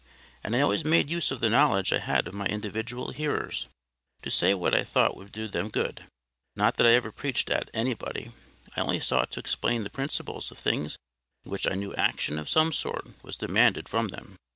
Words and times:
And 0.43 0.55
I 0.55 0.61
always 0.61 0.83
made 0.83 1.11
use 1.11 1.29
of 1.29 1.41
the 1.41 1.49
knowledge 1.51 1.93
I 1.93 1.99
had 1.99 2.27
of 2.27 2.33
my 2.33 2.47
individual 2.47 3.11
hearers, 3.11 3.67
to 4.23 4.31
say 4.31 4.55
what 4.55 4.73
I 4.73 4.83
thought 4.83 5.15
would 5.15 5.31
do 5.31 5.47
them 5.47 5.69
good. 5.69 6.05
Not 6.55 6.77
that 6.77 6.87
I 6.87 6.93
ever 6.95 7.11
preached 7.11 7.51
AT 7.51 7.69
anybody; 7.71 8.31
I 8.75 8.81
only 8.81 8.99
sought 8.99 9.29
to 9.33 9.39
explain 9.39 9.83
the 9.83 9.91
principles 9.91 10.49
of 10.49 10.57
things 10.57 10.97
in 11.45 11.51
which 11.51 11.67
I 11.69 11.75
knew 11.75 11.93
action 11.93 12.39
of 12.39 12.49
some 12.49 12.73
sort 12.73 13.09
was 13.23 13.37
demanded 13.37 13.87
from 13.87 14.07
them. 14.07 14.37